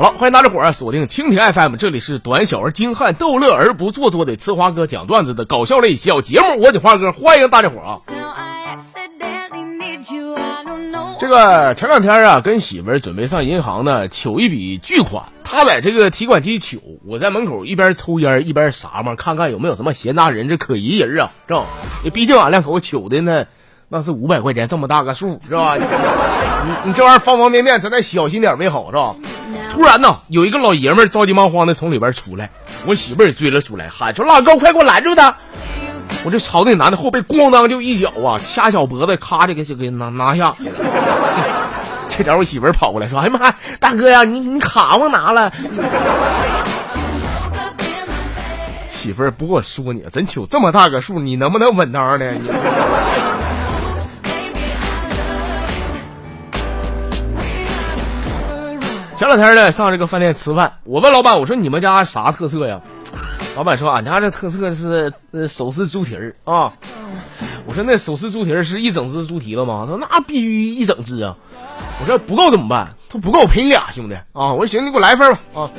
[0.00, 6.58] 好了，欢迎大家伙儿锁定蜻蜓 FM，这里是短小而精悍、逗乐而不做作的呲花哥讲段子的搞笑类小节目。
[6.58, 7.98] 我的花哥，欢迎大家伙儿啊！
[11.18, 15.24] 这个前两天啊，跟媳妇儿准备上银行呢，取一笔巨款。
[15.44, 21.66] 他在这个提款机取，我在门口一边抽烟一边撒嘛，看看有没有什么闲杂人这可疑人啊，是吧？
[22.14, 23.44] 毕竟俺两口子取的呢，
[23.90, 25.76] 那是五百块钱这么大个数，是吧？
[25.76, 29.14] 你你这玩意儿方方面面，咱得小心点为好，是吧？
[29.80, 32.50] 突然呢，有一个老爷们儿着急忙慌的从里边出来，
[32.84, 35.34] 我媳妇儿也追了出来，喊说：“老高，快给我拦住他！”
[36.22, 40.52] 我就朝那男的后背咣当就一脚啊，掐小脖子，咔就给就给拿拿下。
[42.08, 45.50] 这点我媳妇儿跑过来说：“哎呀妈，大哥呀，你你卡忘拿了。”
[48.92, 52.34] 媳妇儿，不过说你，真求这么大个数，你能不能稳当的？
[59.20, 62.80] 前两天呢，上这个饭店吃饭，我问老板，我说你们家啥特色呀？
[63.54, 65.12] 老板说俺家这特色是
[65.46, 66.72] 手撕猪蹄儿啊。
[67.66, 69.84] 我说那手撕猪蹄儿是一整只猪蹄子吗？
[69.86, 71.36] 他说那必须一整只啊。
[72.00, 72.94] 我说不够怎么办？
[73.10, 74.54] 他不够我赔你俩兄弟啊。
[74.54, 75.70] 我说行，你给我来一份吧啊。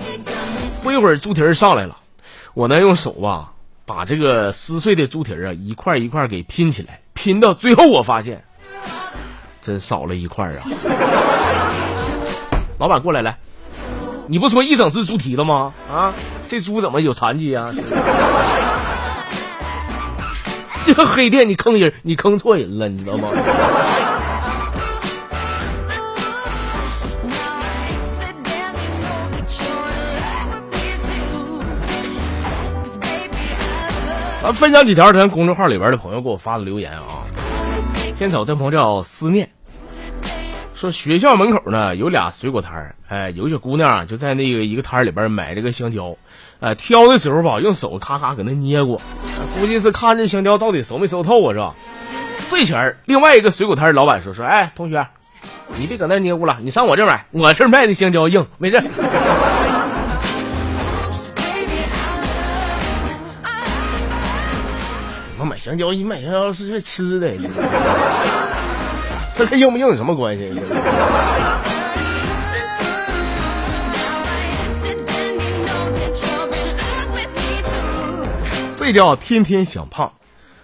[0.84, 1.98] 不一会儿猪蹄儿上来了，
[2.54, 3.54] 我呢用手吧
[3.88, 8.44] 把这个撕碎的猪蹄儿啊一块一块给拼起来，拼到最后我发现
[9.64, 10.62] 真少了一块啊。
[12.82, 13.38] 老板过来来，
[14.26, 15.72] 你不说一整只猪蹄子吗？
[15.88, 16.12] 啊，
[16.48, 17.72] 这猪怎么有残疾啊？
[20.84, 23.28] 这个黑店你坑人，你坑错人了，你知道吗？
[34.42, 37.22] 咱，分享几条咱公众号里边的朋友给我发的留言啊。
[38.16, 39.48] 先找这朋友叫思念。
[40.82, 46.18] 说学校门口呢有俩水果摊儿，哎，有小姑娘就在那个一个摊儿里边买这个香蕉，
[46.60, 49.00] 哎，挑的时候吧，用手咔咔搁那捏过，
[49.60, 51.76] 估计是看这香蕉到底熟没熟透啊，是吧？
[52.50, 55.08] 这前儿另外一个水果摊儿老板说说，哎，同学，
[55.78, 58.82] 你别搁那捏咕了，你上我这买，我这卖的香蕉硬，没事。
[65.38, 67.32] 我买香蕉，你买香蕉是吃的。
[69.42, 70.54] 这跟硬不硬有什么关系？
[78.76, 80.12] 这叫天天想胖。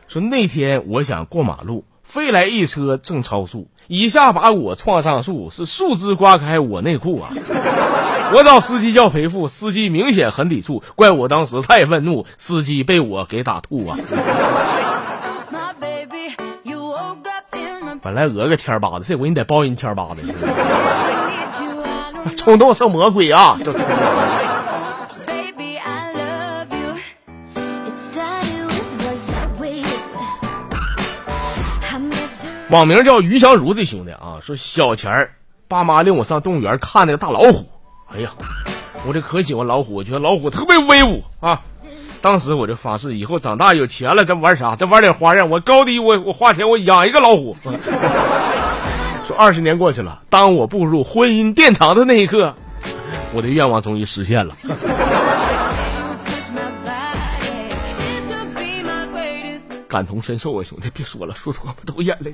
[0.08, 7.32] 说那天我想过马路，飞来一车正超速，一下把我撞上树，是树枝刮开我内裤啊！
[8.36, 13.98] 我找司机要赔付，司机明显很抵触，怪我当时太愤怒，司机被我给打吐啊！
[18.08, 20.24] 本来讹个千八的，这回你得包人千八的。
[22.38, 23.60] 冲动是魔鬼啊！
[32.70, 35.32] 网名叫于香如这兄弟啊，说小钱儿，
[35.68, 37.70] 爸妈领我上动物园看那个大老虎。
[38.16, 38.32] 哎呀，
[39.06, 41.62] 我这可喜欢老虎，我觉得老虎特别威武啊。
[42.28, 44.76] 当时我就发誓，以后长大有钱了，再玩啥？
[44.76, 45.50] 再玩点花样。
[45.50, 47.56] 我高低我我花钱我养一个老虎。
[49.26, 52.54] 说二十年过去了，当我步入婚姻殿堂的那一刻，
[53.34, 54.54] 我的愿望终于实现了。
[59.88, 62.34] 感同身受啊，兄弟，别说了，说多了都眼泪。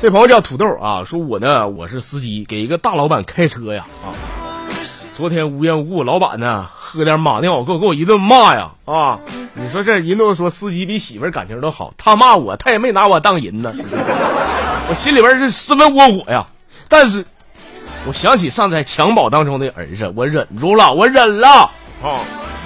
[0.00, 4.14] 这朋友叫土豆啊，说我呢我是司机，给一个大老板开车呀啊。
[5.12, 9.18] 昨天无缘无故，老板呢喝点马尿，给我给我一顿骂呀啊！
[9.54, 13.74] 你说这人都说司机比媳妇感情都好，他骂我，他也没拿我当人呢。
[14.88, 16.46] 我心里边是十分窝火呀，
[16.88, 17.24] 但是
[18.06, 21.48] 我想起尚在襁褓当中的儿子，我忍住了，我忍了
[22.04, 22.20] 啊！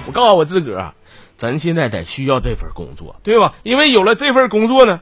[0.07, 0.93] 我告诉我自个儿，
[1.39, 3.55] 咱现在得需要这份工作，对吧？
[3.63, 5.01] 因为有了这份工作呢。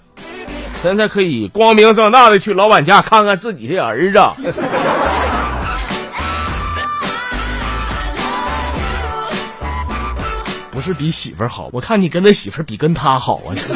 [0.82, 4.18] 咱才可以光明正大的去老板家看看自己的儿子，
[10.70, 13.52] 不是比媳妇好，我看你跟他媳妇比跟他好啊！
[13.54, 13.74] 这是。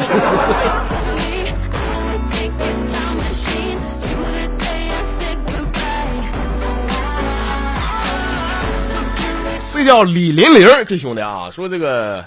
[9.71, 12.25] 这叫李林玲，这兄弟啊，说这个，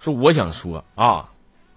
[0.00, 1.26] 说我想说啊。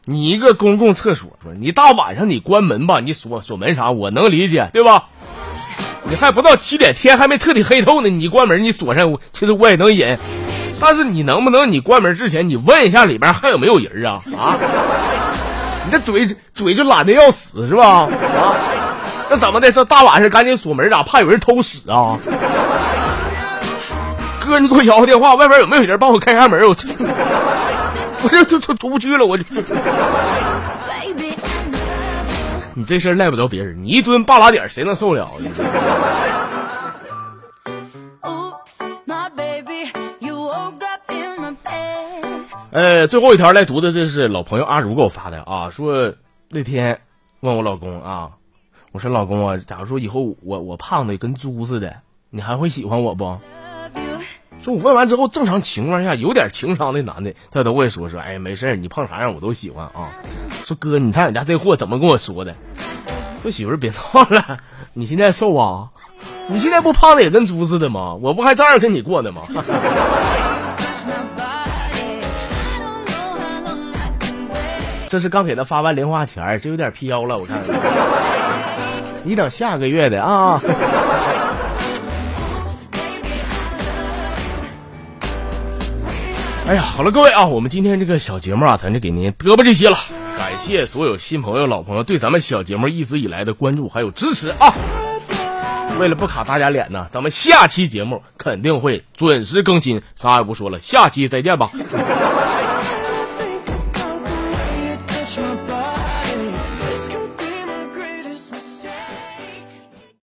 [0.09, 5.09] 你一个公共厕所，你大晚上你关门吧，你锁锁门啥，我能理解，对吧？
[6.03, 10.17] 你还不到七点，天还没彻底黑透呢，你关门你锁上，其实我也能忍。
[10.79, 14.55] 但是你能不能你关门之前你问一下里边还有没有人啊啊？
[15.83, 18.07] 你这嘴嘴就懒得要死是吧？
[18.07, 18.55] 啊，
[19.29, 19.69] 那怎么的？
[19.73, 22.17] 这大晚上赶紧锁门，咋怕有人偷屎啊？
[24.39, 26.65] 哥，你给我摇个电话，外边有没有人帮我开下门？
[26.65, 26.73] 我
[28.23, 29.37] 我这就出出不去了，我。
[32.73, 35.27] 你这事儿赖不着别人，你一蹲半拉点，谁能受了？
[42.69, 46.13] 呃，最后一条来读的，这是老朋友阿如给我发的啊，说
[46.49, 47.01] 那天
[47.39, 48.29] 问我老公啊，
[48.91, 51.95] 我说老公啊，假如说以后我我胖的跟猪似的，
[52.29, 53.39] 你还会喜欢我不？
[54.67, 60.11] 说我问完之后，正常情况下有点情商的男的，他都会说说，哎，没事你胖啥样我都喜欢啊。
[60.65, 62.53] 说哥，你猜俺家这货怎么跟我说的？
[63.41, 64.57] 说媳妇儿别闹了，
[64.91, 65.87] 你现在瘦啊？
[66.49, 68.15] 你现在不胖的也跟猪似的吗？
[68.15, 69.41] 我不还照样跟你过呢吗？
[75.07, 77.57] 这是刚给他发完零花钱，这有点飘了，我看。
[79.23, 80.59] 你等下个月的啊。
[86.67, 89.97] 哎呀，好了，各位啊，我们今天这个小节目啊，咱就给您嘚吧这些了。
[90.37, 94.73] 感谢所有新朋友、老朋友对咱们小节目一直以来的关注还有支持啊！
[95.97, 101.71] 为了不卡大家脸呢，咱们下期节目肯定会准时更新，啥也不说了，下期再见吧。